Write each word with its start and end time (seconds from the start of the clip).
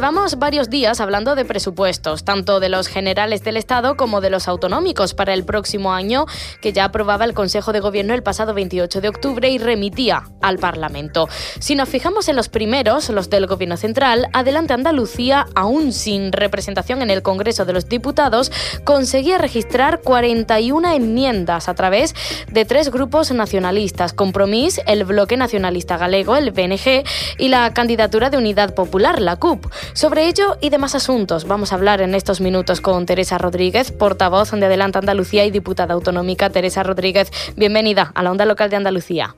Llevamos 0.00 0.38
varios 0.38 0.70
días 0.70 0.98
hablando 0.98 1.34
de 1.34 1.44
presupuestos, 1.44 2.24
tanto 2.24 2.58
de 2.58 2.70
los 2.70 2.88
generales 2.88 3.44
del 3.44 3.58
Estado 3.58 3.98
como 3.98 4.22
de 4.22 4.30
los 4.30 4.48
autonómicos 4.48 5.12
para 5.12 5.34
el 5.34 5.44
próximo 5.44 5.92
año, 5.92 6.24
que 6.62 6.72
ya 6.72 6.86
aprobaba 6.86 7.26
el 7.26 7.34
Consejo 7.34 7.74
de 7.74 7.80
Gobierno 7.80 8.14
el 8.14 8.22
pasado 8.22 8.54
28 8.54 9.02
de 9.02 9.10
octubre 9.10 9.50
y 9.50 9.58
remitía 9.58 10.22
al 10.40 10.58
Parlamento. 10.58 11.28
Si 11.58 11.74
nos 11.74 11.90
fijamos 11.90 12.30
en 12.30 12.36
los 12.36 12.48
primeros, 12.48 13.10
los 13.10 13.28
del 13.28 13.46
Gobierno 13.46 13.76
Central, 13.76 14.28
Adelante 14.32 14.72
Andalucía, 14.72 15.44
aún 15.54 15.92
sin 15.92 16.32
representación 16.32 17.02
en 17.02 17.10
el 17.10 17.20
Congreso 17.20 17.66
de 17.66 17.74
los 17.74 17.86
Diputados, 17.86 18.50
conseguía 18.84 19.36
registrar 19.36 20.00
41 20.00 20.94
enmiendas 20.94 21.68
a 21.68 21.74
través 21.74 22.14
de 22.50 22.64
tres 22.64 22.90
grupos 22.90 23.32
nacionalistas, 23.32 24.14
Compromís, 24.14 24.80
el 24.86 25.04
Bloque 25.04 25.36
Nacionalista 25.36 25.98
Galego, 25.98 26.36
el 26.36 26.52
BNG, 26.52 27.04
y 27.36 27.48
la 27.48 27.74
candidatura 27.74 28.30
de 28.30 28.38
Unidad 28.38 28.74
Popular, 28.74 29.20
la 29.20 29.36
CUP. 29.36 29.66
Sobre 29.92 30.26
ello 30.26 30.56
y 30.60 30.70
demás 30.70 30.94
asuntos 30.94 31.46
vamos 31.46 31.72
a 31.72 31.74
hablar 31.74 32.00
en 32.00 32.14
estos 32.14 32.40
minutos 32.40 32.80
con 32.80 33.06
Teresa 33.06 33.38
Rodríguez, 33.38 33.90
portavoz 33.90 34.52
de 34.52 34.64
Adelante 34.64 34.98
Andalucía 34.98 35.44
y 35.44 35.50
diputada 35.50 35.94
autonómica. 35.94 36.50
Teresa 36.50 36.82
Rodríguez, 36.82 37.30
bienvenida 37.56 38.12
a 38.14 38.22
la 38.22 38.30
Onda 38.30 38.44
Local 38.44 38.70
de 38.70 38.76
Andalucía. 38.76 39.34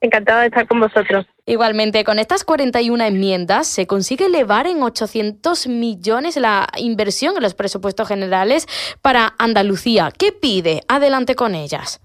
Encantada 0.00 0.42
de 0.42 0.48
estar 0.48 0.68
con 0.68 0.80
vosotros. 0.80 1.24
Igualmente, 1.46 2.04
con 2.04 2.18
estas 2.18 2.44
41 2.44 3.04
enmiendas 3.04 3.66
se 3.66 3.86
consigue 3.86 4.26
elevar 4.26 4.66
en 4.66 4.82
800 4.82 5.66
millones 5.66 6.36
la 6.36 6.68
inversión 6.76 7.36
en 7.36 7.42
los 7.42 7.54
presupuestos 7.54 8.06
generales 8.06 8.66
para 9.00 9.34
Andalucía. 9.38 10.12
¿Qué 10.16 10.30
pide? 10.32 10.82
Adelante 10.88 11.34
con 11.34 11.54
ellas. 11.54 12.02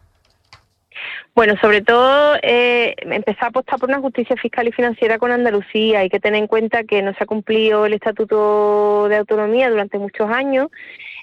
Bueno, 1.36 1.56
sobre 1.62 1.82
todo 1.82 2.36
eh, 2.42 2.96
empezar 3.00 3.46
a 3.46 3.48
apostar 3.48 3.80
por 3.80 3.90
una 3.90 4.00
justicia 4.00 4.36
fiscal 4.36 4.68
y 4.68 4.72
financiera 4.72 5.18
con 5.18 5.32
Andalucía. 5.32 6.00
Hay 6.00 6.10
que 6.10 6.20
tener 6.20 6.40
en 6.40 6.48
cuenta 6.48 6.84
que 6.84 7.02
no 7.02 7.14
se 7.14 7.24
ha 7.24 7.28
cumplido 7.28 7.86
el 7.86 7.94
Estatuto 7.94 9.08
de 9.08 9.18
Autonomía 9.18 9.70
durante 9.70 9.98
muchos 9.98 10.30
años 10.30 10.68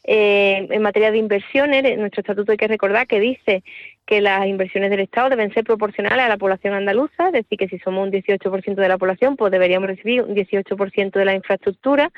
eh, 0.09 0.69
en 0.71 0.83
materia 0.83 1.11
de 1.11 1.19
inversiones. 1.19 1.99
nuestro 1.99 2.21
estatuto 2.21 2.53
hay 2.53 2.59
que 2.59 2.69
recordar 2.69 3.07
que 3.07 3.19
dice 3.19 3.65
que 4.07 4.21
las 4.21 4.47
inversiones 4.47 4.91
del 4.91 5.01
Estado 5.01 5.31
deben 5.31 5.53
ser 5.53 5.65
proporcionales 5.65 6.25
a 6.25 6.29
la 6.29 6.37
población 6.37 6.75
andaluza, 6.75 7.27
es 7.27 7.33
decir, 7.33 7.59
que 7.59 7.67
si 7.67 7.81
somos 7.81 8.07
un 8.07 8.13
18% 8.13 8.75
de 8.77 8.89
la 8.89 8.99
población, 8.99 9.37
pues 9.37 9.51
deberíamos 9.51 9.89
recibir 9.89 10.23
un 10.23 10.37
18% 10.37 11.11
de 11.11 11.25
la 11.25 11.35
infraestructura 11.35 12.13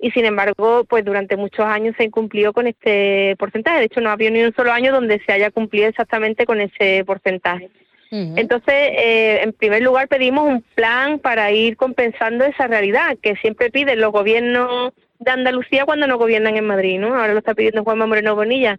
y 0.00 0.10
sin 0.10 0.24
embargo, 0.24 0.84
pues 0.88 1.04
durante 1.04 1.36
muchos 1.36 1.64
años 1.64 1.94
se 1.96 2.04
incumplió 2.04 2.52
con 2.52 2.66
este 2.66 3.36
porcentaje. 3.38 3.78
De 3.78 3.84
hecho, 3.84 4.00
no 4.00 4.10
ha 4.10 4.14
habido 4.14 4.32
ni 4.32 4.42
un 4.42 4.54
solo 4.54 4.72
año 4.72 4.92
donde 4.92 5.20
se 5.24 5.32
haya 5.32 5.52
cumplido 5.52 5.88
exactamente 5.88 6.44
con 6.44 6.60
ese 6.60 7.04
porcentaje. 7.04 7.70
Entonces, 8.10 8.74
eh, 8.74 9.40
en 9.42 9.52
primer 9.52 9.82
lugar, 9.82 10.08
pedimos 10.08 10.46
un 10.46 10.62
plan 10.74 11.18
para 11.18 11.52
ir 11.52 11.76
compensando 11.76 12.44
esa 12.46 12.66
realidad 12.66 13.18
que 13.20 13.36
siempre 13.36 13.70
piden 13.70 14.00
los 14.00 14.12
gobiernos 14.12 14.94
de 15.18 15.30
Andalucía 15.30 15.84
cuando 15.84 16.06
no 16.06 16.18
gobiernan 16.18 16.56
en 16.56 16.66
Madrid, 16.66 16.98
¿no? 16.98 17.14
Ahora 17.14 17.32
lo 17.32 17.38
está 17.38 17.54
pidiendo 17.54 17.84
Juanma 17.84 18.06
Moreno 18.06 18.34
Bonilla, 18.34 18.78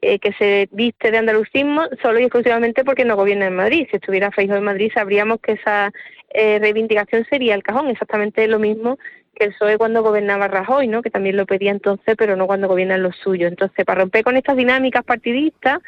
eh, 0.00 0.18
que 0.18 0.32
se 0.32 0.68
viste 0.72 1.10
de 1.10 1.18
andalucismo 1.18 1.84
solo 2.02 2.18
y 2.18 2.24
exclusivamente 2.24 2.84
porque 2.84 3.04
no 3.04 3.16
gobierna 3.16 3.46
en 3.46 3.56
Madrid. 3.56 3.86
Si 3.90 3.96
estuviera 3.96 4.30
Feijóo 4.32 4.56
en 4.56 4.64
Madrid 4.64 4.90
sabríamos 4.92 5.40
que 5.40 5.52
esa 5.52 5.92
eh, 6.30 6.58
reivindicación 6.58 7.26
sería 7.30 7.54
el 7.54 7.62
cajón, 7.62 7.88
exactamente 7.88 8.46
lo 8.48 8.58
mismo 8.58 8.98
que 9.34 9.44
el 9.46 9.52
PSOE 9.52 9.78
cuando 9.78 10.02
gobernaba 10.02 10.48
Rajoy, 10.48 10.88
¿no? 10.88 11.02
Que 11.02 11.10
también 11.10 11.36
lo 11.36 11.46
pedía 11.46 11.70
entonces, 11.70 12.14
pero 12.16 12.36
no 12.36 12.46
cuando 12.46 12.68
gobiernan 12.68 13.02
los 13.02 13.16
suyos. 13.16 13.50
Entonces, 13.50 13.84
para 13.84 14.00
romper 14.00 14.24
con 14.24 14.36
estas 14.36 14.56
dinámicas 14.56 15.04
partidistas, 15.04 15.80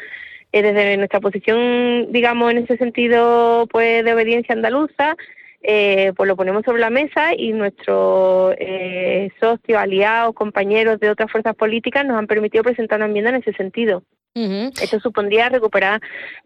eh, 0.52 0.62
desde 0.62 0.96
nuestra 0.96 1.20
posición, 1.20 2.12
digamos, 2.12 2.50
en 2.50 2.58
ese 2.58 2.76
sentido, 2.76 3.66
pues 3.70 4.04
de 4.04 4.12
obediencia 4.12 4.54
andaluza, 4.54 5.16
eh, 5.62 6.12
pues 6.16 6.28
lo 6.28 6.36
ponemos 6.36 6.62
sobre 6.64 6.80
la 6.80 6.90
mesa 6.90 7.34
y 7.36 7.52
nuestros 7.52 8.54
eh, 8.58 9.30
socios, 9.40 9.78
aliados, 9.78 10.34
compañeros 10.34 11.00
de 11.00 11.10
otras 11.10 11.30
fuerzas 11.30 11.54
políticas 11.54 12.04
nos 12.04 12.18
han 12.18 12.26
permitido 12.26 12.62
presentar 12.62 12.98
una 12.98 13.06
enmienda 13.06 13.30
en 13.30 13.36
ese 13.36 13.52
sentido. 13.52 14.02
Esto 14.34 15.00
supondría 15.00 15.48
recuperar 15.48 16.02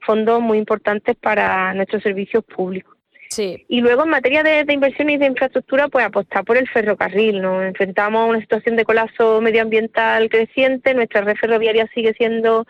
fondos 0.07 0.41
muy 0.41 0.59
importantes 0.59 1.17
para 1.17 1.75
nuestros 1.75 2.05
servicios 2.05 2.45
públicos. 2.45 2.97
Sí. 3.31 3.65
Y 3.69 3.81
luego 3.81 4.05
en 4.05 4.11
materia 4.11 4.45
de, 4.45 4.63
de 4.65 4.73
inversión 4.73 5.11
y 5.11 5.17
de 5.17 5.27
infraestructura, 5.27 5.89
pues 5.89 6.05
apostar 6.05 6.45
por 6.45 6.57
el 6.57 6.69
ferrocarril. 6.69 7.43
Nos 7.43 7.65
enfrentamos 7.65 8.23
a 8.23 8.27
una 8.27 8.41
situación 8.41 8.77
de 8.77 8.85
colapso 8.85 9.41
medioambiental 9.41 10.29
creciente, 10.29 10.95
nuestra 10.95 11.23
red 11.23 11.37
ferroviaria 11.37 11.89
sigue 11.93 12.15
siendo 12.15 12.65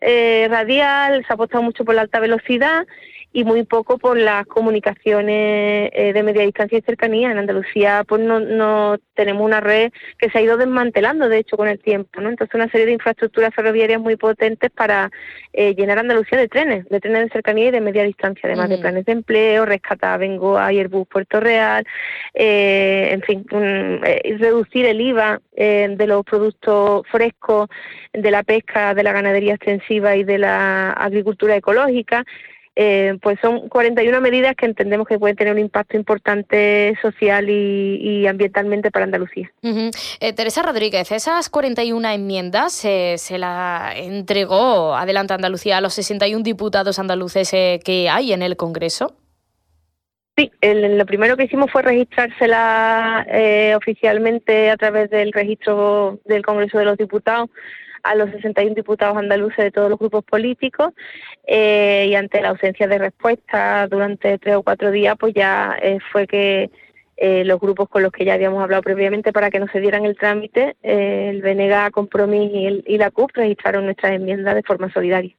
eh, 0.00 0.46
radial, 0.50 1.24
se 1.26 1.32
ha 1.32 1.34
apostado 1.34 1.62
mucho 1.62 1.84
por 1.84 1.94
la 1.94 2.02
alta 2.02 2.20
velocidad 2.20 2.86
y 3.36 3.44
muy 3.44 3.64
poco 3.64 3.98
por 3.98 4.16
las 4.16 4.46
comunicaciones 4.46 5.90
eh, 5.92 6.14
de 6.14 6.22
media 6.22 6.40
distancia 6.40 6.78
y 6.78 6.80
cercanía. 6.80 7.30
En 7.30 7.36
Andalucía 7.36 8.02
pues 8.08 8.22
no, 8.22 8.40
no 8.40 8.96
tenemos 9.12 9.44
una 9.44 9.60
red 9.60 9.92
que 10.18 10.30
se 10.30 10.38
ha 10.38 10.40
ido 10.40 10.56
desmantelando, 10.56 11.28
de 11.28 11.40
hecho, 11.40 11.58
con 11.58 11.68
el 11.68 11.78
tiempo. 11.78 12.22
¿no? 12.22 12.30
Entonces, 12.30 12.54
una 12.54 12.70
serie 12.70 12.86
de 12.86 12.92
infraestructuras 12.92 13.54
ferroviarias 13.54 14.00
muy 14.00 14.16
potentes 14.16 14.70
para 14.70 15.10
eh, 15.52 15.74
llenar 15.74 15.98
Andalucía 15.98 16.38
de 16.38 16.48
trenes, 16.48 16.88
de 16.88 16.98
trenes 16.98 17.24
de 17.24 17.28
cercanía 17.28 17.66
y 17.66 17.70
de 17.72 17.82
media 17.82 18.04
distancia, 18.04 18.40
además 18.44 18.70
de 18.70 18.78
planes 18.78 19.04
de 19.04 19.12
empleo, 19.12 19.66
rescatar 19.66 20.18
Vengo 20.18 20.56
a 20.56 20.68
Airbus 20.68 21.06
Puerto 21.06 21.38
Real, 21.38 21.84
eh, 22.32 23.10
en 23.12 23.20
fin, 23.20 23.44
reducir 24.38 24.86
el 24.86 24.98
IVA 24.98 25.42
de 25.54 26.06
los 26.06 26.24
productos 26.24 27.06
frescos, 27.10 27.68
de 28.14 28.30
la 28.30 28.42
pesca, 28.44 28.94
de 28.94 29.02
la 29.02 29.12
ganadería 29.12 29.54
extensiva 29.54 30.16
y 30.16 30.24
de 30.24 30.38
la 30.38 30.92
agricultura 30.92 31.54
ecológica. 31.54 32.24
Eh, 32.78 33.16
pues 33.22 33.38
son 33.40 33.70
41 33.70 34.20
medidas 34.20 34.54
que 34.54 34.66
entendemos 34.66 35.08
que 35.08 35.18
pueden 35.18 35.34
tener 35.34 35.54
un 35.54 35.58
impacto 35.58 35.96
importante 35.96 36.94
social 37.00 37.48
y, 37.48 38.26
ambientalmente 38.26 38.90
para 38.90 39.06
Andalucía. 39.06 39.50
Eh, 39.62 40.32
Teresa 40.34 40.62
Rodríguez, 40.62 41.10
esas 41.10 41.48
41 41.48 42.06
enmiendas 42.10 42.74
se 42.74 43.38
la 43.38 43.94
entregó 43.96 44.94
Adelante 44.94 45.32
Andalucía 45.32 45.78
a 45.78 45.80
los 45.80 45.94
61 45.94 46.42
diputados 46.42 46.98
andaluces 46.98 47.50
eh, 47.54 47.80
que 47.82 48.10
hay 48.10 48.34
en 48.34 48.42
el 48.42 48.56
Congreso. 48.56 49.16
Sí, 50.36 50.52
lo 50.60 51.06
primero 51.06 51.34
que 51.38 51.44
hicimos 51.44 51.70
fue 51.70 51.80
registrársela 51.80 53.26
oficialmente 53.74 54.68
a 54.68 54.76
través 54.76 55.08
del 55.08 55.32
registro 55.32 56.20
del 56.26 56.44
Congreso 56.44 56.76
de 56.76 56.84
los 56.84 56.98
Diputados 56.98 57.48
a 58.06 58.14
los 58.14 58.30
61 58.30 58.74
diputados 58.74 59.16
andaluces 59.16 59.58
de 59.58 59.70
todos 59.70 59.90
los 59.90 59.98
grupos 59.98 60.24
políticos 60.24 60.92
eh, 61.46 62.06
y 62.08 62.14
ante 62.14 62.40
la 62.40 62.50
ausencia 62.50 62.86
de 62.86 62.98
respuesta 62.98 63.86
durante 63.88 64.38
tres 64.38 64.56
o 64.56 64.62
cuatro 64.62 64.90
días, 64.90 65.16
pues 65.18 65.34
ya 65.34 65.76
eh, 65.82 65.98
fue 66.12 66.26
que 66.26 66.70
eh, 67.16 67.44
los 67.44 67.58
grupos 67.58 67.88
con 67.88 68.02
los 68.02 68.12
que 68.12 68.24
ya 68.24 68.34
habíamos 68.34 68.62
hablado 68.62 68.82
previamente 68.82 69.32
para 69.32 69.50
que 69.50 69.58
no 69.58 69.66
se 69.68 69.80
dieran 69.80 70.04
el 70.04 70.16
trámite, 70.16 70.76
el 70.82 71.40
BNG, 71.40 71.90
Compromís 71.90 72.82
y, 72.86 72.98
la 72.98 73.10
CUP 73.10 73.30
registraron 73.34 73.86
nuestras 73.86 74.12
enmiendas 74.12 74.54
de 74.54 74.62
forma 74.62 74.92
solidaria. 74.92 75.34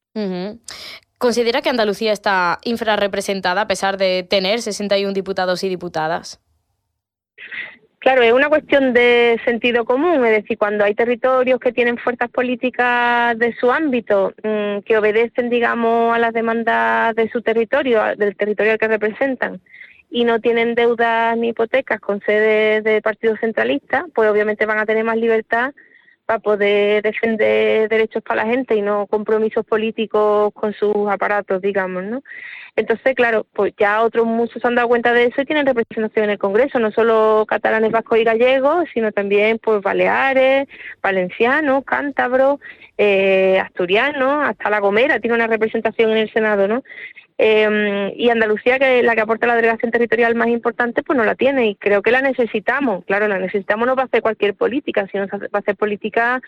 ¿Considera 1.19 1.61
que 1.61 1.69
Andalucía 1.69 2.11
está 2.13 2.59
infrarrepresentada 2.63 3.61
a 3.61 3.67
pesar 3.67 3.97
de 3.97 4.25
tener 4.27 4.61
61 4.61 5.13
diputados 5.13 5.63
y 5.63 5.69
diputadas? 5.69 6.39
Claro, 8.07 8.21
es 8.21 8.31
una 8.31 8.47
cuestión 8.47 8.93
de 8.93 9.37
sentido 9.43 9.83
común, 9.83 10.25
es 10.25 10.31
decir, 10.31 10.57
cuando 10.57 10.85
hay 10.85 10.95
territorios 10.95 11.59
que 11.59 11.73
tienen 11.73 11.97
fuerzas 11.97 12.29
políticas 12.29 13.37
de 13.37 13.53
su 13.59 13.69
ámbito, 13.69 14.33
mm, 14.43 14.79
que 14.85 14.97
obedecen, 14.97 15.49
digamos, 15.49 16.15
a 16.15 16.17
las 16.17 16.31
demandas 16.31 17.13
de 17.17 17.29
su 17.29 17.41
territorio, 17.41 18.15
del 18.15 18.37
territorio 18.37 18.71
al 18.71 18.77
que 18.77 18.87
representan, 18.87 19.59
y 20.09 20.23
no 20.23 20.39
tienen 20.39 20.73
deudas 20.73 21.35
ni 21.37 21.49
hipotecas 21.49 21.99
con 21.99 22.21
sede 22.21 22.81
de 22.81 23.01
partidos 23.01 23.41
centralistas, 23.41 24.05
pues 24.15 24.29
obviamente 24.29 24.65
van 24.65 24.79
a 24.79 24.85
tener 24.85 25.03
más 25.03 25.17
libertad 25.17 25.73
para 26.27 26.39
poder 26.39 27.01
defender 27.03 27.87
derechos 27.87 28.21
para 28.21 28.43
la 28.43 28.51
gente 28.51 28.75
y 28.75 28.81
no 28.81 29.07
compromisos 29.07 29.65
políticos 29.65 30.53
con 30.53 30.73
sus 30.73 31.09
aparatos, 31.09 31.61
digamos, 31.61 32.03
¿no? 32.03 32.21
Entonces, 32.75 33.15
claro, 33.15 33.47
pues 33.53 33.73
ya 33.79 34.03
otros 34.03 34.27
muchos 34.27 34.61
se 34.61 34.67
han 34.67 34.75
dado 34.75 34.89
cuenta 34.89 35.13
de 35.13 35.23
eso 35.23 35.41
y 35.41 35.45
tienen 35.45 35.65
representación 35.65 36.25
en 36.25 36.31
el 36.31 36.37
Congreso, 36.37 36.79
no 36.79 36.91
solo 36.91 37.45
catalanes, 37.47 37.91
vascos 37.91 38.19
y 38.19 38.25
gallegos, 38.25 38.85
sino 38.93 39.13
también 39.13 39.57
pues 39.57 39.81
baleares, 39.81 40.67
valencianos, 41.01 41.85
cántabros, 41.85 42.59
eh, 42.97 43.57
asturianos, 43.59 44.49
hasta 44.49 44.69
La 44.69 44.79
Gomera 44.79 45.21
tiene 45.21 45.35
una 45.35 45.47
representación 45.47 46.11
en 46.11 46.17
el 46.17 46.33
Senado, 46.33 46.67
¿no? 46.67 46.83
Eh, 47.37 48.13
y 48.15 48.29
Andalucía, 48.29 48.79
que 48.79 48.99
es 48.99 49.05
la 49.05 49.15
que 49.15 49.21
aporta 49.21 49.45
la 49.45 49.55
delegación 49.55 49.91
territorial 49.91 50.33
más 50.35 50.47
importante, 50.47 51.03
pues 51.03 51.17
no 51.17 51.23
la 51.23 51.35
tiene 51.35 51.67
y 51.67 51.75
creo 51.75 52.01
que 52.01 52.11
la 52.11 52.21
necesitamos. 52.21 53.05
Claro, 53.05 53.27
la 53.27 53.37
necesitamos 53.37 53.87
no 53.87 53.95
va 53.95 54.03
a 54.03 54.05
hacer 54.05 54.21
cualquier 54.21 54.55
política, 54.55 55.07
sino 55.11 55.27
va 55.27 55.49
a 55.51 55.59
hacer 55.59 55.75
política 55.75 56.41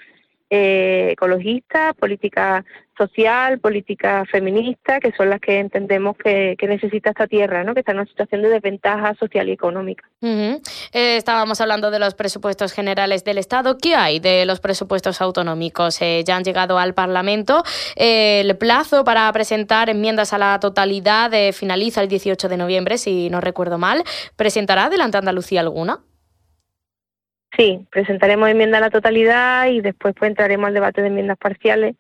eh, 0.52 1.10
ecologista, 1.12 1.94
política 1.94 2.66
social, 2.98 3.60
política 3.60 4.26
feminista, 4.30 5.00
que 5.00 5.12
son 5.12 5.30
las 5.30 5.40
que 5.40 5.60
entendemos 5.60 6.18
que, 6.18 6.58
necesita 6.68 7.12
esta 7.12 7.28
tierra, 7.28 7.64
¿no? 7.64 7.74
que 7.74 7.82
está 7.82 7.92
en 7.92 8.00
una 8.00 8.08
situación 8.08 8.42
de 8.42 8.50
desventaja 8.50 9.14
social 9.16 9.48
y 9.48 9.52
económica. 9.52 10.10
Eh, 10.22 10.58
estábamos 10.92 11.62
hablando 11.62 11.92
de 11.92 12.00
los 12.00 12.16
presupuestos 12.16 12.74
generales 12.74 13.24
del 13.24 13.38
Estado. 13.38 13.78
¿Qué 13.78 13.94
hay 13.94 14.20
de 14.20 14.46
los 14.46 14.60
presupuestos 14.60 15.22
autonómicos? 15.22 16.02
Eh, 16.02 16.24
ya 16.26 16.36
han 16.36 16.44
llegado 16.44 16.80
al 16.80 16.96
Parlamento. 16.96 17.64
el 17.96 18.58
plazo 18.58 19.04
para 19.04 19.32
presentar 19.32 19.90
enmiendas 19.90 20.34
a 20.34 20.40
la 20.40 20.60
totalidad 20.60 21.32
finaliza 21.54 22.02
el 22.02 22.08
18 22.08 22.50
de 22.50 22.58
noviembre, 22.58 22.98
si 22.98 23.30
no 23.30 23.40
recuerdo 23.40 23.78
mal. 23.78 24.04
¿Presentará 24.36 24.86
adelante 24.86 25.18
Andalucía 25.18 25.62
alguna? 25.62 26.00
Sí, 27.60 27.86
presentaremos 27.92 28.48
enmienda 28.48 28.78
a 28.78 28.82
la 28.82 28.90
totalidad 28.90 29.68
y 29.68 29.82
después 29.82 30.16
pues 30.18 30.30
entraremos 30.30 30.70
al 30.70 30.74
debate 30.74 31.02
de 31.02 31.10
enmiendas 31.10 31.38
parciales. 31.38 31.98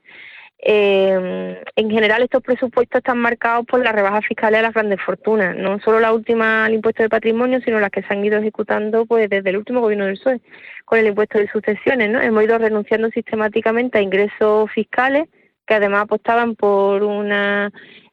Eh, 0.57 1.61
en 1.75 1.89
general 1.89 2.21
estos 2.21 2.41
presupuestos 2.41 3.00
están 3.00 3.17
marcados 3.17 3.65
por 3.65 3.83
las 3.83 3.94
rebajas 3.94 4.25
fiscales 4.25 4.59
a 4.59 4.63
las 4.63 4.73
grandes 4.73 5.01
fortunas, 5.01 5.57
no 5.57 5.77
solo 5.81 6.00
la 6.00 6.13
última 6.13 6.63
al 6.63 6.75
impuesto 6.75 7.03
de 7.03 7.09
patrimonio, 7.09 7.59
sino 7.59 7.81
las 7.81 7.91
que 7.91 8.03
se 8.03 8.13
han 8.13 8.23
ido 8.23 8.38
ejecutando 8.38 9.06
pues 9.06 9.29
desde 9.29 9.50
el 9.50 9.57
último 9.57 9.81
gobierno 9.81 10.06
del 10.06 10.17
PSOE 10.17 10.39
con 10.85 11.00
el 11.00 11.07
impuesto 11.07 11.39
de 11.39 11.50
sucesiones, 11.50 12.09
¿no? 12.09 12.21
Hemos 12.21 12.45
ido 12.45 12.57
renunciando 12.57 13.09
sistemáticamente 13.09 13.97
a 13.97 14.01
ingresos 14.01 14.71
fiscales 14.71 15.27
que 15.67 15.73
además 15.73 16.03
apostaban 16.03 16.55
por 16.55 17.03
una 17.03 17.69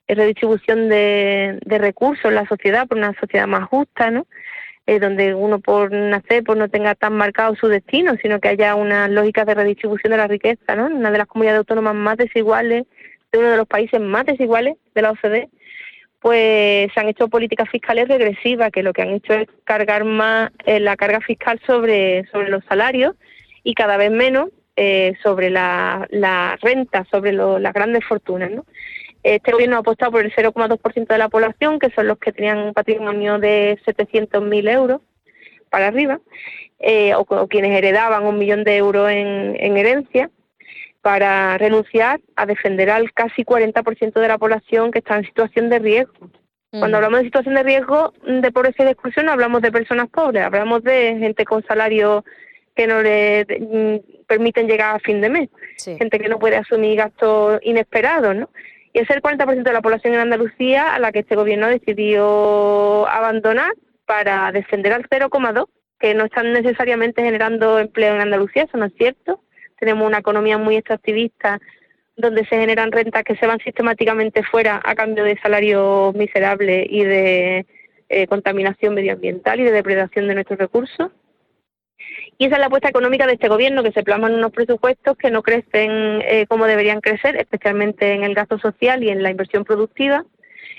redistribución 0.09 0.89
de, 0.89 1.61
de 1.65 1.79
recursos 1.79 2.25
en 2.25 2.35
la 2.35 2.47
sociedad, 2.47 2.89
por 2.89 2.99
una 2.99 3.15
sociedad 3.21 3.47
más 3.47 3.69
justa, 3.69 4.11
¿no? 4.11 4.27
Eh, 4.89 5.01
donde 5.01 5.35
uno 5.35 5.59
por 5.59 5.91
nacer 5.91 6.45
pues 6.45 6.57
no 6.57 6.69
tenga 6.69 6.95
tan 6.95 7.13
marcado 7.15 7.57
su 7.57 7.67
destino, 7.67 8.15
sino 8.23 8.39
que 8.39 8.51
haya 8.51 8.77
una 8.77 9.09
lógica 9.09 9.45
de 9.45 9.57
redistribución 9.57 10.13
de 10.13 10.17
la 10.17 10.29
riqueza, 10.29 10.77
¿no? 10.77 10.87
Una 10.87 11.11
de 11.11 11.19
las 11.19 11.27
comunidades 11.27 11.59
autónomas 11.59 11.97
más 11.97 12.17
desiguales, 12.17 12.87
de 13.33 13.39
uno 13.41 13.51
de 13.51 13.57
los 13.57 13.67
países 13.67 14.01
más 14.01 14.25
desiguales 14.27 14.77
de 14.95 15.03
la 15.03 15.11
OCDE, 15.11 15.49
pues 16.21 16.93
se 16.95 17.01
han 17.01 17.09
hecho 17.09 17.27
políticas 17.27 17.69
fiscales 17.69 18.07
regresivas, 18.07 18.71
que 18.71 18.85
lo 18.85 18.93
que 18.93 19.03
han 19.03 19.11
hecho 19.11 19.35
es 19.35 19.49
cargar 19.65 20.05
más 20.05 20.53
eh, 20.67 20.79
la 20.79 20.97
carga 20.97 21.21
fiscal 21.21 21.61
sobre, 21.67 22.25
sobre 22.31 22.49
los 22.49 22.65
salarios 22.67 23.17
y 23.65 23.75
cada 23.75 23.97
vez 23.97 24.13
menos 24.13 24.51
eh, 24.77 25.15
sobre 25.21 25.51
la, 25.51 26.07
la 26.11 26.59
renta, 26.63 27.05
sobre 27.11 27.33
las 27.33 27.73
grandes 27.73 28.05
fortunas, 28.05 28.53
¿no? 28.53 28.65
Este 29.27 29.51
gobierno 29.51 29.75
ha 29.75 29.81
apostado 29.81 30.13
por 30.13 30.25
el 30.25 30.33
0,2% 30.33 31.09
de 31.09 31.19
la 31.19 31.29
población, 31.29 31.81
que 31.81 31.91
son 31.91 32.07
los 32.07 32.17
que 32.17 32.31
tenían 32.31 32.59
un 32.59 32.73
patrimonio 32.73 33.41
de 33.41 33.77
700.000 33.85 34.71
euros 34.71 35.01
para 35.69 35.89
arriba, 35.89 36.21
eh, 36.79 37.13
o, 37.17 37.49
quienes 37.49 37.77
heredaban 37.77 38.25
un 38.25 38.39
millón 38.39 38.63
de 38.63 38.77
euros 38.77 39.11
en, 39.11 39.77
herencia, 39.77 40.31
para 41.03 41.59
renunciar 41.59 42.21
a 42.37 42.47
defender 42.47 42.89
al 42.89 43.13
casi 43.15 43.45
40% 43.45 44.13
de 44.13 44.29
la 44.29 44.39
población 44.39 44.93
que 44.93 45.01
está 45.01 45.17
en 45.17 45.25
situación 45.25 45.71
de 45.71 45.81
riesgo. 45.81 46.31
Cuando 46.71 46.99
hablamos 46.99 47.21
de 47.21 47.27
situación 47.27 47.57
de 47.57 47.65
riesgo 47.65 48.13
de 48.25 48.53
pobreza 48.53 48.83
y 48.83 48.85
de 48.85 48.93
exclusión, 48.93 49.27
no 49.27 49.33
hablamos 49.33 49.61
de 49.61 49.73
personas 49.73 50.09
pobres, 50.09 50.45
hablamos 50.45 50.85
de 50.85 51.17
gente 51.19 51.45
con 51.45 51.65
salario 51.65 52.25
que 52.77 52.87
no 52.87 53.03
le 53.03 53.45
mm, 53.45 54.25
permiten 54.29 54.69
llegar 54.69 54.95
a 54.95 55.01
fin 55.01 55.21
de 55.21 55.31
mes, 55.31 55.49
gente 55.85 56.21
que 56.21 56.29
no 56.29 56.39
puede 56.39 56.59
asumir 56.59 56.99
gastos 56.99 57.59
inesperados, 57.63 58.37
¿no? 58.37 58.51
Y 58.97 59.01
es 59.01 59.11
el 59.11 59.21
40% 59.21 59.63
de 59.63 59.73
la 59.75 59.83
población 59.83 60.15
en 60.15 60.21
Andalucía 60.21 60.95
a 60.95 60.99
la 60.99 61.13
que 61.13 61.19
este 61.19 61.37
gobierno 61.37 61.67
decidió 61.67 63.07
abandonar 63.07 63.71
para 64.07 64.51
descender 64.53 64.95
al 64.95 65.07
0,2, 65.07 65.67
que 66.01 66.15
no 66.15 66.25
están 66.25 66.55
necesariamente 66.55 67.23
generando 67.23 67.79
empleo 67.79 68.15
en 68.15 68.23
Andalucía, 68.23 68.63
eso 68.63 68.79
no 68.79 68.87
es 68.87 68.95
cierto. 68.97 69.43
Tenemos 69.79 70.07
una 70.07 70.21
economía 70.21 70.57
muy 70.57 70.77
extractivista 70.77 71.61
donde 72.17 72.47
se 72.47 72.59
generan 72.59 72.91
rentas 72.91 73.23
que 73.23 73.37
se 73.37 73.47
van 73.47 73.59
sistemáticamente 73.59 74.43
fuera 74.43 74.81
a 74.83 74.95
cambio 74.95 75.25
de 75.25 75.39
salarios 75.43 76.15
miserables 76.15 76.87
y 76.89 77.05
de 77.05 77.67
eh, 78.09 78.27
contaminación 78.29 78.95
medioambiental 78.95 79.61
y 79.61 79.65
de 79.65 79.73
depredación 79.73 80.27
de 80.27 80.37
nuestros 80.37 80.59
recursos. 80.59 81.11
Y 82.39 82.47
esa 82.47 82.57
es 82.57 82.61
la 82.61 82.67
apuesta 82.67 82.89
económica 82.89 83.27
de 83.27 83.35
este 83.35 83.49
gobierno, 83.49 83.83
que 83.83 83.93
se 83.93 84.03
plasman 84.03 84.35
unos 84.35 84.53
presupuestos 84.53 85.17
que 85.17 85.31
no 85.31 85.43
crecen 85.43 86.23
eh, 86.23 86.47
como 86.49 86.67
deberían 86.67 87.01
crecer, 87.01 87.37
especialmente 87.37 88.13
en 88.13 88.25
el 88.25 88.35
gasto 88.35 88.59
social 88.59 89.03
y 89.03 89.09
en 89.09 89.23
la 89.23 89.31
inversión 89.31 89.65
productiva, 89.65 90.25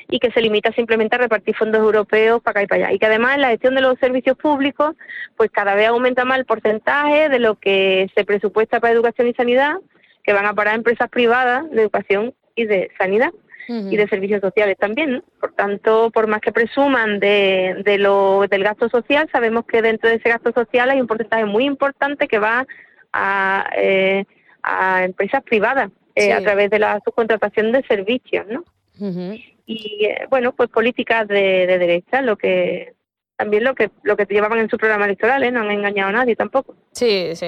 y 0.10 0.20
que 0.20 0.32
se 0.32 0.42
limita 0.42 0.72
simplemente 0.72 1.16
a 1.16 1.20
repartir 1.20 1.56
fondos 1.56 1.82
europeos 1.82 2.42
para 2.42 2.52
acá 2.52 2.64
y 2.64 2.68
para 2.68 2.86
allá. 2.86 2.96
Y 2.96 3.00
que 3.00 3.08
además 3.08 3.36
en 3.36 3.42
la 3.42 3.50
gestión 3.50 3.76
de 3.76 3.82
los 3.82 3.98
servicios 4.00 4.38
públicos, 4.38 4.96
pues 5.36 5.50
cada 5.52 5.74
vez 5.74 5.88
aumenta 5.88 6.26
más 6.26 6.38
el 6.38 6.46
porcentaje 6.46 7.30
de 7.30 7.40
lo 7.40 7.56
que 7.56 8.10
se 8.16 8.24
presupuesta 8.24 8.80
para 8.80 8.94
educación 8.94 9.28
y 9.28 9.34
sanidad, 9.34 9.78
que 10.24 10.34
van 10.34 10.46
a 10.46 10.54
parar 10.54 10.76
empresas 10.76 11.10
privadas 11.10 11.70
de 11.72 11.82
educación 11.82 12.34
y 12.56 12.66
de 12.66 12.92
sanidad 12.98 13.32
y 13.68 13.98
de 13.98 14.08
servicios 14.08 14.42
sociales 14.42 14.78
también. 14.80 15.24
Por 15.40 15.54
tanto, 15.54 16.10
por 16.12 16.28
más 16.28 16.42
que 16.42 16.52
presuman 16.52 17.20
de, 17.20 17.82
de 17.84 17.98
lo, 17.98 18.46
del 18.50 18.64
gasto 18.64 18.90
social, 18.90 19.28
sabemos 19.32 19.66
que 19.66 19.82
dentro 19.82 20.10
de 20.10 20.16
ese 20.16 20.30
gasto 20.30 20.52
social 20.52 20.90
hay 20.90 21.02
un 21.02 21.08
porcentaje 21.08 21.46
muy 21.46 21.66
importante 21.66 22.28
que 22.28 22.40
va 22.40 22.66
a, 23.14 23.70
eh, 23.76 24.26
a 24.64 25.04
empresas 25.04 25.44
privadas 25.44 25.92
eh, 26.16 26.34
a 26.34 26.42
través 26.42 26.70
de 26.70 26.80
la 26.80 27.00
subcontratación 27.06 27.72
de 27.72 27.84
servicios, 27.84 28.46
¿no? 28.48 28.64
Y 29.66 30.06
eh, 30.06 30.26
bueno, 30.30 30.54
pues 30.54 30.70
políticas 30.70 31.28
de, 31.28 31.68
de 31.68 31.78
derecha, 31.78 32.22
lo 32.22 32.38
que 32.38 32.94
también 33.38 33.64
lo 33.64 33.76
que 33.76 33.92
lo 34.04 34.18
que 34.18 34.26
te 34.26 34.34
llevaban 34.34 34.60
en 34.60 34.70
su 34.70 34.78
programa 34.78 35.06
electoral, 35.06 35.44
¿eh? 35.44 35.52
no 35.52 35.62
han 35.62 35.72
engañado 35.72 36.10
a 36.10 36.12
nadie 36.12 36.36
tampoco. 36.36 36.76
Sí, 36.92 37.36
sí. 37.36 37.46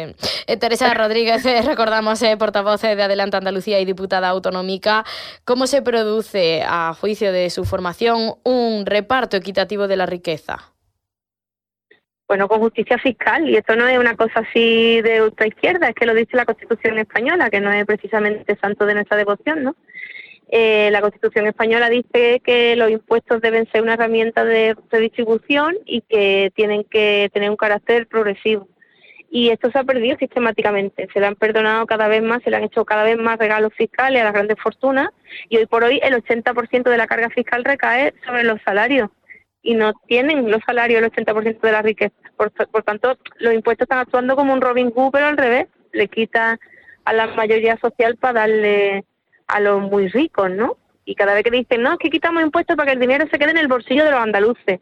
Eh, 0.47 0.57
Teresa 0.57 0.93
Rodríguez, 0.93 1.45
eh, 1.45 1.61
recordamos, 1.63 2.21
eh, 2.21 2.37
portavoz 2.37 2.81
de 2.81 3.01
Adelante 3.01 3.37
Andalucía 3.37 3.79
y 3.79 3.85
diputada 3.85 4.29
autonómica, 4.29 5.03
¿cómo 5.43 5.65
se 5.67 5.81
produce, 5.81 6.63
a 6.65 6.93
juicio 6.93 7.31
de 7.31 7.49
su 7.49 7.65
formación, 7.65 8.35
un 8.43 8.85
reparto 8.85 9.35
equitativo 9.35 9.87
de 9.87 9.97
la 9.97 10.05
riqueza? 10.05 10.73
Bueno, 12.27 12.47
con 12.47 12.59
justicia 12.59 12.99
fiscal, 12.99 13.49
y 13.49 13.55
esto 13.55 13.75
no 13.75 13.87
es 13.87 13.97
una 13.97 14.15
cosa 14.15 14.41
así 14.41 15.01
de 15.01 15.23
ultraizquierda, 15.23 15.89
es 15.89 15.95
que 15.95 16.05
lo 16.05 16.13
dice 16.13 16.37
la 16.37 16.45
Constitución 16.45 16.99
española, 16.99 17.49
que 17.49 17.59
no 17.59 17.71
es 17.71 17.83
precisamente 17.87 18.55
santo 18.61 18.85
de 18.85 18.93
nuestra 18.93 19.17
devoción, 19.17 19.63
¿no? 19.63 19.75
Eh, 20.51 20.89
la 20.91 21.01
Constitución 21.01 21.45
española 21.45 21.89
dice 21.89 22.41
que 22.43 22.75
los 22.75 22.89
impuestos 22.89 23.39
deben 23.39 23.69
ser 23.71 23.83
una 23.83 23.93
herramienta 23.93 24.43
de 24.43 24.75
redistribución 24.89 25.75
y 25.85 26.01
que 26.01 26.51
tienen 26.55 26.83
que 26.85 27.29
tener 27.33 27.51
un 27.51 27.55
carácter 27.55 28.07
progresivo. 28.07 28.67
Y 29.31 29.49
esto 29.49 29.69
se 29.69 29.77
ha 29.77 29.83
perdido 29.83 30.17
sistemáticamente. 30.17 31.07
Se 31.13 31.19
le 31.19 31.27
han 31.27 31.35
perdonado 31.35 31.85
cada 31.85 32.07
vez 32.07 32.23
más, 32.23 32.41
se 32.41 32.49
le 32.49 32.57
han 32.57 32.63
hecho 32.63 32.83
cada 32.83 33.03
vez 33.03 33.17
más 33.17 33.37
regalos 33.37 33.73
fiscales 33.75 34.21
a 34.21 34.25
las 34.25 34.33
grandes 34.33 34.57
fortunas 34.59 35.09
y 35.49 35.57
hoy 35.57 35.67
por 35.67 35.83
hoy 35.83 35.99
el 36.01 36.15
80% 36.15 36.89
de 36.89 36.97
la 36.97 37.05
carga 37.05 37.29
fiscal 37.29 37.63
recae 37.63 38.15
sobre 38.25 38.43
los 38.43 38.59
salarios 38.63 39.11
y 39.61 39.75
no 39.75 39.93
tienen 40.07 40.49
los 40.49 40.61
salarios 40.65 41.03
el 41.03 41.11
80% 41.11 41.59
de 41.59 41.71
la 41.71 41.83
riqueza. 41.83 42.15
Por, 42.37 42.51
por 42.51 42.81
tanto, 42.81 43.17
los 43.37 43.53
impuestos 43.53 43.85
están 43.85 43.99
actuando 43.99 44.35
como 44.35 44.53
un 44.53 44.61
Robin 44.61 44.89
Hood, 44.89 45.11
pero 45.11 45.27
al 45.27 45.37
revés. 45.37 45.67
Le 45.91 46.07
quita 46.07 46.59
a 47.05 47.13
la 47.13 47.27
mayoría 47.27 47.77
social 47.77 48.15
para 48.17 48.41
darle 48.41 49.03
a 49.49 49.59
los 49.59 49.81
muy 49.81 50.07
ricos, 50.07 50.49
¿no? 50.49 50.77
Y 51.05 51.15
cada 51.15 51.33
vez 51.33 51.43
que 51.43 51.51
dicen, 51.51 51.81
no, 51.81 51.93
es 51.93 51.99
que 51.99 52.09
quitamos 52.09 52.43
impuestos 52.43 52.75
para 52.77 52.87
que 52.87 52.93
el 52.93 52.99
dinero 52.99 53.25
se 53.29 53.39
quede 53.39 53.51
en 53.51 53.57
el 53.57 53.67
bolsillo 53.67 54.05
de 54.05 54.11
los 54.11 54.19
andaluces. 54.19 54.79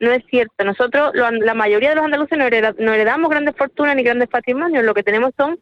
No 0.00 0.12
es 0.12 0.22
cierto. 0.28 0.64
Nosotros, 0.64 1.12
la 1.14 1.54
mayoría 1.54 1.90
de 1.90 1.96
los 1.96 2.04
andaluces, 2.04 2.36
no, 2.36 2.46
heredamos 2.46 3.30
grandes 3.30 3.56
fortunas 3.56 3.96
ni 3.96 4.02
grandes 4.02 4.28
patrimonios. 4.28 4.84
Lo 4.84 4.94
que 4.94 5.02
tenemos 5.02 5.32
son 5.36 5.58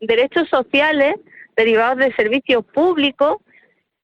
derechos 0.00 0.48
sociales 0.48 1.14
derivados 1.56 1.98
de 1.98 2.12
servicios 2.14 2.64
públicos 2.66 3.38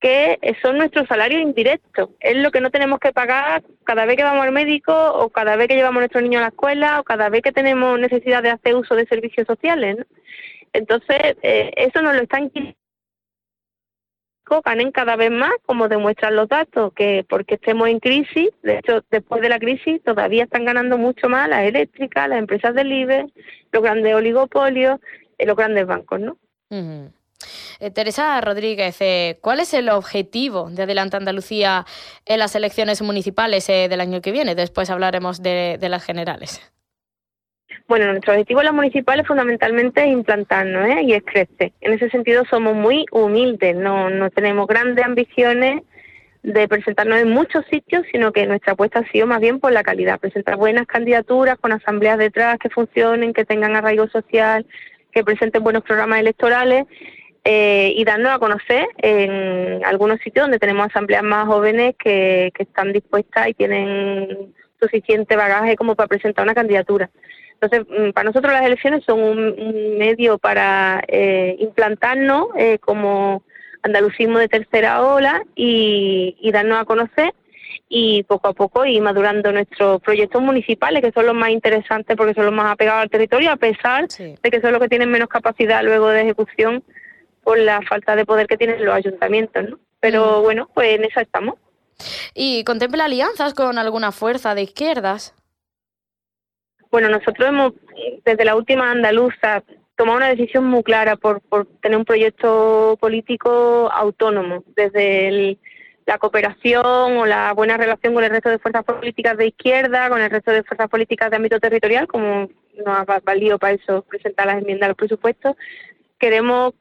que 0.01 0.39
son 0.63 0.79
nuestro 0.79 1.07
salario 1.07 1.39
indirecto. 1.39 2.11
Es 2.21 2.37
lo 2.37 2.51
que 2.51 2.61
no 2.61 2.71
tenemos 2.71 2.99
que 2.99 3.13
pagar 3.13 3.63
cada 3.85 4.07
vez 4.07 4.17
que 4.17 4.25
vamos 4.25 4.45
al 4.45 4.53
médico 4.53 4.93
o 4.93 5.29
cada 5.29 5.57
vez 5.57 5.69
que 5.69 5.77
llevamos 5.77 5.99
a 5.99 6.01
nuestro 6.01 6.21
niño 6.23 6.39
a 6.39 6.43
la 6.43 6.49
escuela 6.49 6.99
o 7.01 7.05
cada 7.05 7.29
vez 7.29 7.43
que 7.43 7.53
tenemos 7.53 8.01
necesidad 8.01 8.43
de 8.43 8.51
hacer 8.51 8.75
uso 8.75 8.95
de 8.95 9.07
servicios 9.07 9.47
sociales. 9.47 9.99
Entonces, 10.73 11.37
eh, 11.43 11.73
eso 11.77 12.03
nos 12.03 12.17
lo 12.17 12.23
están 12.23 12.51
quitando 12.51 12.82
ganen 14.65 14.93
cada 14.93 15.17
vez 15.17 15.31
más, 15.31 15.53
como 15.65 15.89
demuestran 15.89 16.37
los 16.37 16.49
datos, 16.49 16.93
que 16.95 17.25
porque 17.29 17.55
estemos 17.55 17.89
en 17.89 18.01
crisis, 18.01 18.51
de 18.63 18.79
hecho, 18.79 19.03
después 19.11 19.41
de 19.41 19.49
la 19.49 19.59
crisis 19.59 20.03
todavía 20.05 20.45
están 20.45 20.65
ganando 20.65 20.99
mucho 20.99 21.29
más 21.29 21.49
las 21.49 21.65
eléctricas, 21.65 22.29
las 22.29 22.39
empresas 22.39 22.75
del 22.75 22.93
IBE, 22.93 23.27
los 23.73 23.83
grandes 23.83 24.15
oligopolios, 24.15 25.01
y 25.43 25.47
los 25.47 25.57
grandes 25.57 25.87
bancos, 25.87 26.21
¿no? 26.21 26.37
Eh, 27.81 27.91
Teresa 27.91 28.41
Rodríguez, 28.41 28.97
eh, 29.01 29.39
¿cuál 29.43 29.61
es 29.61 29.75
el 29.75 29.89
objetivo 29.89 30.71
de 30.71 30.85
Adelante 30.85 31.17
Andalucía 31.17 31.85
en 32.25 32.39
las 32.39 32.55
elecciones 32.55 33.03
municipales 33.03 33.69
eh, 33.69 33.89
del 33.89 34.01
año 34.01 34.21
que 34.21 34.33
viene? 34.33 34.55
Después 34.55 34.89
hablaremos 34.91 35.43
de 35.43 35.79
las 35.81 36.05
generales. 36.05 36.61
Bueno, 37.89 38.07
nuestro 38.07 38.33
objetivo 38.33 38.61
en 38.61 38.67
las 38.67 38.75
municipales 38.75 39.27
fundamentalmente 39.27 40.03
es 40.03 40.09
implantarnos 40.09 40.89
¿eh? 40.89 41.03
y 41.03 41.13
es. 41.15 41.23
En 41.81 41.93
ese 41.93 42.11
sentido 42.11 42.45
somos 42.51 42.75
muy 42.75 43.07
humildes, 43.11 43.77
no, 43.77 44.11
no 44.11 44.31
tenemos 44.31 44.67
grandes 44.67 45.05
ambiciones 45.05 45.83
de 46.43 46.67
presentarnos 46.67 47.21
en 47.21 47.31
muchos 47.31 47.65
sitios, 47.71 48.05
sino 48.11 48.33
que 48.33 48.47
nuestra 48.47 48.73
apuesta 48.73 49.01
ha 49.01 49.11
sido 49.13 49.27
más 49.27 49.41
bien 49.41 49.61
por 49.61 49.73
la 49.73 49.85
calidad, 49.85 50.19
presentar 50.19 50.57
buenas 50.57 50.87
candidaturas 50.87 51.57
con 51.59 51.73
asambleas 51.73 52.19
detrás 52.19 52.59
que 52.59 52.69
funcionen, 52.69 53.33
que 53.33 53.45
tengan 53.45 53.77
arraigo 53.77 54.09
social, 54.09 54.67
que 55.13 55.23
presenten 55.23 55.63
buenos 55.63 55.85
programas 55.85 56.19
electorales 56.19 56.87
eh, 57.45 57.93
y 57.97 58.05
darnos 58.05 58.33
a 58.33 58.39
conocer 58.39 58.87
en 58.99 59.85
algunos 59.85 60.21
sitios 60.21 60.45
donde 60.45 60.59
tenemos 60.59 60.87
asambleas 60.87 61.23
más 61.23 61.47
jóvenes 61.47 61.95
que, 61.99 62.53
están 62.59 62.93
dispuestas 62.93 63.49
y 63.49 63.55
tienen 63.55 64.55
suficiente 64.81 65.37
bagaje 65.37 65.77
como 65.77 65.95
para 65.95 66.09
presentar 66.09 66.45
una 66.45 66.55
candidatura. 66.55 67.11
Entonces, 67.63 67.87
mm, 67.89 68.11
para 68.11 68.25
nosotros 68.25 68.53
las 68.53 68.65
elecciones 68.65 69.05
son 69.05 69.21
un, 69.21 69.99
medio 69.99 70.39
para 70.39 71.03
eh, 71.07 71.57
implantarnos 71.61 72.49
eh, 72.57 72.79
como 72.79 73.45
andalucismo 73.83 74.39
de 74.39 74.49
tercera 74.49 75.03
ola 75.03 75.43
y, 75.55 76.51
darnos 76.53 76.81
a 76.81 76.85
conocer 76.85 77.33
y 77.89 78.25
poco 78.25 78.49
a 78.49 78.53
poco 78.53 78.85
ir 78.85 79.01
madurando 79.01 79.53
nuestros 79.53 80.01
proyectos 80.03 80.43
municipales, 80.43 81.03
que 81.03 81.13
son 81.13 81.27
los 81.27 81.35
más 81.35 81.51
interesantes 81.51 82.17
porque 82.17 82.35
son 82.35 82.47
los 82.47 82.55
más 82.55 82.73
apegados 82.73 83.03
al 83.03 83.11
territorio, 83.11 83.53
a 83.53 83.57
pesar 83.57 84.09
de 84.09 84.51
que 84.51 84.61
son 84.61 84.73
los 84.73 84.81
que 84.81 84.89
tienen 84.89 85.11
menos 85.11 85.29
capacidad 85.29 85.85
luego 85.85 86.09
de 86.09 86.23
ejecución 86.23 86.83
por 87.45 87.59
la 87.59 87.81
falta 87.83 88.17
de 88.17 88.25
poder 88.25 88.47
que 88.47 88.57
tienen 88.57 88.85
los 88.85 88.95
ayuntamientos, 88.95 89.69
¿no? 89.69 89.79
Pero 90.01 90.41
mm. 90.41 90.43
bueno, 90.43 90.71
pues 90.75 90.95
en 90.95 91.05
eso 91.05 91.21
estamos. 91.21 91.55
¿Y 92.35 92.65
contempla 92.65 93.05
alianzas 93.05 93.55
con 93.55 93.79
alguna 93.79 94.11
fuerza 94.11 94.55
de 94.55 94.63
izquierdas? 94.63 95.35
Bueno, 96.93 97.09
nosotros 97.09 97.49
hemos, 97.49 97.73
desde 98.23 98.45
la 98.45 98.55
última 98.55 98.91
andaluza, 98.91 99.65
tomado 99.97 100.19
una 100.19 100.29
decisión 100.29 100.67
muy 100.67 100.83
clara 100.83 101.17
por, 101.17 101.41
por 101.41 101.67
tener 101.81 101.97
un 101.97 102.05
proyecto 102.05 102.99
político 103.01 103.91
autónomo, 103.91 104.63
desde 104.77 105.57
la 106.05 106.19
cooperación 106.19 107.17
o 107.17 107.25
la 107.25 107.55
buena 107.55 107.79
relación 107.79 108.13
con 108.13 108.23
el 108.25 108.31
resto 108.31 108.51
de 108.51 108.59
fuerzas 108.59 108.85
políticas 108.85 109.39
de 109.39 109.47
izquierda, 109.47 110.11
con 110.11 110.21
el 110.21 110.29
resto 110.29 110.51
de 110.51 110.65
fuerzas 110.65 110.91
políticas 110.91 111.31
de 111.31 111.37
ámbito 111.37 111.59
territorial, 111.61 112.07
como 112.07 112.51
nos 112.85 113.09
ha 113.09 113.21
valido 113.21 113.59
para 113.59 113.73
eso 113.73 114.03
presentar 114.03 114.47
las 114.47 114.59
enmiendas 114.59 114.85
a 114.85 114.89
los 114.89 114.99
presupuestos. 114.99 115.57
Queremos 116.19 116.75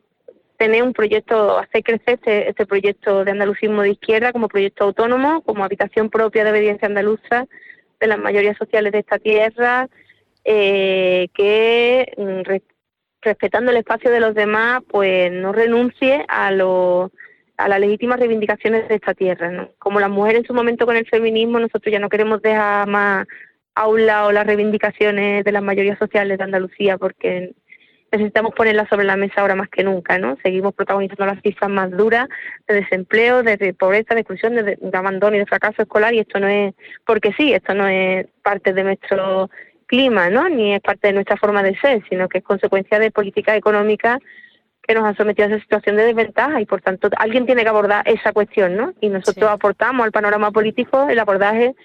tener 0.57 0.83
un 0.83 0.91
proyecto, 0.91 1.57
hacer 1.57 1.83
crecer 1.83 2.15
este, 2.15 2.49
este, 2.49 2.65
proyecto 2.65 3.23
de 3.23 3.31
andalucismo 3.31 3.81
de 3.81 3.91
izquierda 3.91 4.33
como 4.33 4.49
proyecto 4.49 4.83
autónomo, 4.83 5.41
como 5.43 5.63
habitación 5.63 6.09
propia 6.09 6.43
de 6.43 6.51
obediencia 6.51 6.89
andaluza 6.89 7.47
de 8.01 8.07
las 8.07 8.19
mayorías 8.19 8.57
sociales 8.57 8.91
de 8.91 8.99
esta 8.99 9.19
tierra, 9.19 9.87
eh, 10.43 11.29
que 11.33 12.11
mm, 12.17 12.49
respetando 13.21 13.71
el 13.71 13.77
espacio 13.77 14.11
de 14.11 14.19
los 14.19 14.33
demás, 14.33 14.81
pues 14.89 15.31
no 15.31 15.53
renuncie 15.53 16.25
a 16.27 16.51
lo, 16.51 17.11
a 17.57 17.69
las 17.69 17.79
legítimas 17.79 18.19
reivindicaciones 18.19 18.89
de 18.89 18.95
esta 18.95 19.13
tierra. 19.13 19.51
¿no? 19.51 19.69
Como 19.77 19.99
las 19.99 20.09
mujeres 20.09 20.41
en 20.41 20.47
su 20.47 20.53
momento 20.53 20.85
con 20.85 20.97
el 20.97 21.07
feminismo, 21.07 21.59
nosotros 21.59 21.91
ya 21.91 21.99
no 21.99 22.09
queremos 22.09 22.41
dejar 22.41 22.87
más 22.87 23.27
a 23.75 23.87
un 23.87 24.05
lado 24.05 24.31
las 24.31 24.45
reivindicaciones 24.45 25.45
de 25.45 25.51
las 25.51 25.63
mayorías 25.63 25.97
sociales 25.97 26.37
de 26.37 26.43
Andalucía, 26.43 26.97
porque 26.97 27.53
necesitamos 28.11 28.53
ponerla 28.53 28.87
sobre 28.87 29.05
la 29.05 29.15
mesa 29.15 29.41
ahora 29.41 29.55
más 29.55 29.69
que 29.69 29.83
nunca, 29.83 30.17
¿no? 30.17 30.37
Seguimos 30.43 30.73
protagonizando 30.73 31.25
las 31.25 31.41
cifras 31.41 31.69
más 31.69 31.91
duras 31.91 32.27
de 32.67 32.75
desempleo, 32.75 33.41
de, 33.41 33.73
pobreza, 33.73 34.13
de 34.13 34.21
exclusión, 34.21 34.55
de, 34.55 34.77
abandono 34.93 35.35
y 35.35 35.39
de 35.39 35.45
fracaso 35.45 35.81
escolar 35.81 36.13
y 36.13 36.19
esto 36.19 36.39
no 36.39 36.47
es 36.47 36.73
porque 37.05 37.33
sí, 37.33 37.53
esto 37.53 37.73
no 37.73 37.87
es 37.87 38.27
parte 38.43 38.73
de 38.73 38.83
nuestro 38.83 39.49
clima, 39.85 40.29
¿no? 40.29 40.49
Ni 40.49 40.73
es 40.73 40.81
parte 40.81 41.07
de 41.07 41.13
nuestra 41.13 41.37
forma 41.37 41.63
de 41.63 41.77
ser, 41.79 42.03
sino 42.09 42.27
que 42.27 42.39
es 42.39 42.43
consecuencia 42.43 42.99
de 42.99 43.11
políticas 43.11 43.55
económicas 43.55 44.19
que 44.81 44.93
nos 44.93 45.05
han 45.05 45.15
sometido 45.15 45.47
a 45.47 45.51
esa 45.51 45.61
situación 45.61 45.95
de 45.95 46.05
desventaja 46.05 46.59
y 46.59 46.65
por 46.65 46.81
tanto 46.81 47.09
alguien 47.17 47.45
tiene 47.45 47.63
que 47.63 47.69
abordar 47.69 48.07
esa 48.07 48.33
cuestión, 48.33 48.75
¿no? 48.75 48.93
Y 48.99 49.09
nosotros 49.09 49.49
aportamos 49.49 50.05
al 50.05 50.11
panorama 50.11 50.51
político 50.51 51.07
el 51.09 51.19
abordaje 51.19 51.75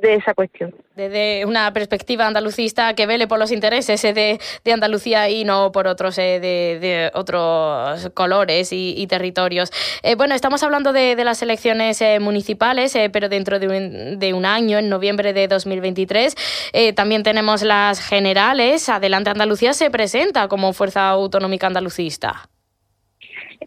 de 0.00 0.14
esa 0.14 0.34
cuestión. 0.34 0.74
Desde 0.96 1.44
una 1.44 1.72
perspectiva 1.72 2.26
andalucista 2.26 2.94
que 2.94 3.06
vele 3.06 3.26
por 3.26 3.38
los 3.38 3.52
intereses 3.52 4.02
eh, 4.04 4.12
de, 4.12 4.40
de 4.64 4.72
Andalucía 4.72 5.28
y 5.28 5.44
no 5.44 5.72
por 5.72 5.86
otros 5.86 6.18
eh, 6.18 6.40
de, 6.40 7.10
otros 7.14 8.10
colores 8.14 8.70
y, 8.72 9.06
territorios. 9.06 9.72
Eh, 10.02 10.14
bueno, 10.14 10.34
estamos 10.34 10.62
hablando 10.62 10.92
de, 10.92 11.16
las 11.24 11.42
elecciones 11.42 12.02
municipales, 12.20 12.96
pero 13.12 13.28
dentro 13.28 13.58
de 13.58 13.68
un, 13.68 14.18
de 14.18 14.32
un, 14.32 14.46
año, 14.46 14.78
en 14.78 14.88
noviembre 14.88 15.32
de 15.32 15.48
2023, 15.48 16.34
también 16.94 17.22
tenemos 17.22 17.62
las 17.62 18.00
generales. 18.00 18.88
Adelante 18.88 19.30
Andalucía 19.30 19.72
se 19.72 19.90
presenta 19.90 20.48
como 20.48 20.72
fuerza 20.72 21.08
autonómica 21.08 21.66
andalucista. 21.66 22.48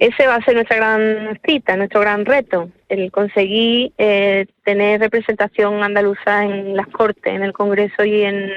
Ese 0.03 0.27
va 0.27 0.35
a 0.35 0.43
ser 0.43 0.55
nuestra 0.55 0.75
gran 0.75 1.39
cita, 1.47 1.77
nuestro 1.77 2.01
gran 2.01 2.25
reto, 2.25 2.69
el 2.89 3.09
conseguir 3.09 3.93
eh, 3.97 4.47
tener 4.65 4.99
representación 4.99 5.81
andaluza 5.81 6.43
en 6.43 6.75
las 6.75 6.87
Cortes, 6.87 7.33
en 7.33 7.41
el 7.41 7.53
Congreso 7.53 8.03
y 8.03 8.23
en, 8.23 8.51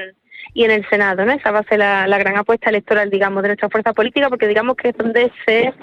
y 0.53 0.65
en 0.65 0.71
el 0.71 0.85
Senado. 0.89 1.25
¿no? 1.25 1.31
Esa 1.31 1.51
va 1.51 1.59
a 1.59 1.63
ser 1.63 1.79
la, 1.79 2.05
la 2.05 2.17
gran 2.17 2.35
apuesta 2.35 2.69
electoral, 2.69 3.09
digamos, 3.09 3.43
de 3.43 3.47
nuestra 3.47 3.69
fuerza 3.69 3.93
política, 3.93 4.27
porque 4.27 4.45
digamos 4.45 4.75
que 4.75 4.89
es 4.89 4.97
donde 4.97 5.31
se 5.45 5.73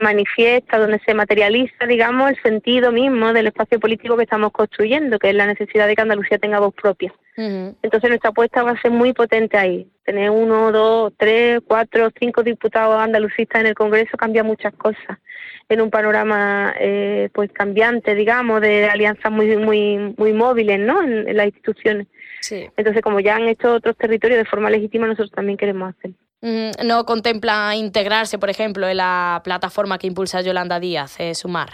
manifiesta, 0.00 0.78
donde 0.78 1.00
se 1.00 1.14
materializa, 1.14 1.86
digamos, 1.86 2.30
el 2.30 2.42
sentido 2.42 2.92
mismo 2.92 3.32
del 3.32 3.48
espacio 3.48 3.80
político 3.80 4.16
que 4.16 4.24
estamos 4.24 4.52
construyendo, 4.52 5.18
que 5.18 5.30
es 5.30 5.34
la 5.34 5.46
necesidad 5.46 5.86
de 5.86 5.96
que 5.96 6.02
Andalucía 6.02 6.38
tenga 6.38 6.60
voz 6.60 6.74
propia. 6.74 7.12
Entonces 7.36 8.08
nuestra 8.08 8.30
apuesta 8.30 8.64
va 8.64 8.72
a 8.72 8.82
ser 8.82 8.90
muy 8.90 9.12
potente 9.12 9.56
ahí. 9.56 9.88
Tener 10.04 10.30
uno, 10.30 10.72
dos, 10.72 11.12
tres, 11.16 11.60
cuatro, 11.64 12.10
cinco 12.18 12.42
diputados 12.42 13.00
andalucistas 13.00 13.60
en 13.60 13.68
el 13.68 13.74
Congreso 13.74 14.16
cambia 14.16 14.42
muchas 14.42 14.74
cosas 14.74 15.18
en 15.68 15.80
un 15.80 15.90
panorama 15.90 16.74
eh, 16.80 17.28
pues 17.32 17.52
cambiante, 17.52 18.16
digamos, 18.16 18.60
de 18.60 18.86
alianzas 18.86 19.30
muy 19.30 19.56
muy 19.56 20.14
muy 20.16 20.32
móviles, 20.32 20.80
¿no? 20.80 21.02
En, 21.02 21.36
las 21.36 21.46
instituciones. 21.46 22.08
Entonces, 22.50 23.02
como 23.02 23.20
ya 23.20 23.36
han 23.36 23.46
hecho 23.46 23.74
otros 23.74 23.96
territorios 23.96 24.38
de 24.38 24.44
forma 24.44 24.70
legítima, 24.70 25.06
nosotros 25.06 25.30
también 25.30 25.58
queremos 25.58 25.94
hacerlo. 25.94 26.16
¿No 26.40 27.04
contempla 27.04 27.74
integrarse, 27.74 28.38
por 28.38 28.48
ejemplo, 28.48 28.88
en 28.88 28.98
la 28.98 29.40
plataforma 29.42 29.98
que 29.98 30.06
impulsa 30.06 30.40
Yolanda 30.40 30.78
Díaz, 30.78 31.18
eh, 31.18 31.34
Sumar? 31.34 31.68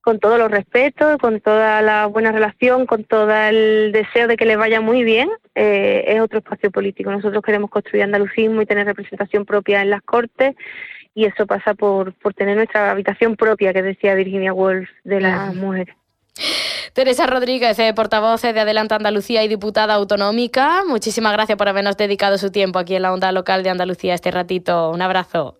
Con 0.00 0.18
todos 0.18 0.36
los 0.36 0.50
respetos, 0.50 1.18
con 1.18 1.40
toda 1.40 1.80
la 1.82 2.06
buena 2.06 2.32
relación, 2.32 2.86
con 2.86 3.04
todo 3.04 3.30
el 3.32 3.92
deseo 3.92 4.26
de 4.26 4.36
que 4.36 4.44
les 4.44 4.58
vaya 4.58 4.80
muy 4.80 5.04
bien, 5.04 5.30
eh, 5.54 6.02
es 6.08 6.20
otro 6.20 6.38
espacio 6.38 6.72
político. 6.72 7.12
Nosotros 7.12 7.40
queremos 7.44 7.70
construir 7.70 8.02
andalucismo 8.02 8.60
y 8.62 8.66
tener 8.66 8.86
representación 8.86 9.44
propia 9.44 9.80
en 9.80 9.90
las 9.90 10.02
Cortes 10.02 10.56
y 11.14 11.26
eso 11.26 11.46
pasa 11.46 11.74
por, 11.74 12.14
por 12.14 12.34
tener 12.34 12.56
nuestra 12.56 12.90
habitación 12.90 13.36
propia, 13.36 13.72
que 13.72 13.82
decía 13.82 14.14
Virginia 14.14 14.52
Woolf, 14.52 14.88
de 15.04 15.20
las 15.20 15.54
mujeres. 15.54 15.94
Teresa 16.92 17.26
Rodríguez, 17.26 17.78
eh, 17.78 17.94
portavoz 17.94 18.42
de 18.42 18.60
Adelante 18.60 18.94
Andalucía 18.94 19.42
y 19.42 19.48
diputada 19.48 19.94
autonómica, 19.94 20.82
muchísimas 20.86 21.32
gracias 21.32 21.56
por 21.56 21.68
habernos 21.68 21.96
dedicado 21.96 22.36
su 22.36 22.50
tiempo 22.50 22.78
aquí 22.78 22.94
en 22.94 23.02
la 23.02 23.14
onda 23.14 23.32
local 23.32 23.62
de 23.62 23.70
Andalucía 23.70 24.14
este 24.14 24.30
ratito. 24.30 24.90
Un 24.90 25.00
abrazo. 25.00 25.56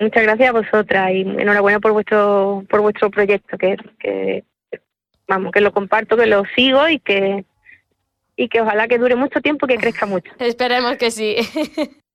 Muchas 0.00 0.22
gracias 0.22 0.48
a 0.48 0.52
vosotras 0.52 1.10
y 1.12 1.20
enhorabuena 1.20 1.78
por 1.78 1.92
vuestro 1.92 2.64
por 2.70 2.80
vuestro 2.80 3.10
proyecto 3.10 3.58
que, 3.58 3.76
que 3.98 4.44
vamos 5.28 5.52
que 5.52 5.60
lo 5.60 5.72
comparto, 5.72 6.16
que 6.16 6.26
lo 6.26 6.44
sigo 6.54 6.88
y 6.88 7.00
que 7.00 7.44
y 8.34 8.48
que 8.48 8.60
ojalá 8.62 8.88
que 8.88 8.98
dure 8.98 9.14
mucho 9.14 9.40
tiempo 9.42 9.66
y 9.66 9.74
que 9.74 9.78
crezca 9.78 10.06
mucho. 10.06 10.32
Esperemos 10.38 10.96
que 10.96 11.10
sí. 11.10 11.36